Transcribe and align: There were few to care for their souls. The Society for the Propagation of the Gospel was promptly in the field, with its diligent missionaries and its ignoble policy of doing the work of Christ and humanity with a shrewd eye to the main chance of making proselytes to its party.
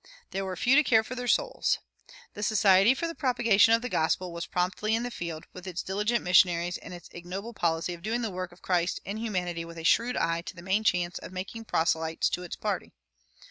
There 0.31 0.43
were 0.43 0.55
few 0.55 0.75
to 0.75 0.83
care 0.83 1.03
for 1.03 1.13
their 1.13 1.27
souls. 1.27 1.77
The 2.33 2.41
Society 2.41 2.95
for 2.95 3.05
the 3.05 3.13
Propagation 3.13 3.75
of 3.75 3.83
the 3.83 3.87
Gospel 3.87 4.33
was 4.33 4.47
promptly 4.47 4.95
in 4.95 5.03
the 5.03 5.11
field, 5.11 5.45
with 5.53 5.67
its 5.67 5.83
diligent 5.83 6.23
missionaries 6.23 6.79
and 6.79 6.91
its 6.91 7.07
ignoble 7.11 7.53
policy 7.53 7.93
of 7.93 8.01
doing 8.01 8.23
the 8.23 8.31
work 8.31 8.51
of 8.51 8.63
Christ 8.63 8.99
and 9.05 9.19
humanity 9.19 9.63
with 9.63 9.77
a 9.77 9.83
shrewd 9.83 10.17
eye 10.17 10.41
to 10.41 10.55
the 10.55 10.63
main 10.63 10.83
chance 10.83 11.19
of 11.19 11.31
making 11.31 11.65
proselytes 11.65 12.29
to 12.31 12.41
its 12.41 12.55
party. 12.55 12.93